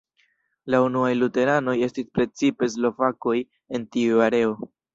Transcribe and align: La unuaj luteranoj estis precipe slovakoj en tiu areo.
La 0.73 0.79
unuaj 0.85 1.11
luteranoj 1.17 1.75
estis 1.89 2.09
precipe 2.17 2.71
slovakoj 2.79 3.37
en 3.79 3.89
tiu 3.97 4.27
areo. 4.31 4.61